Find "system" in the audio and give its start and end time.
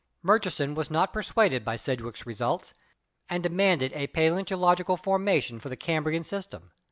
6.23-6.71